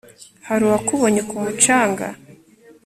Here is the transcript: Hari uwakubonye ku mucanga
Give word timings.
Hari 0.47 0.61
uwakubonye 0.65 1.21
ku 1.29 1.35
mucanga 1.43 2.05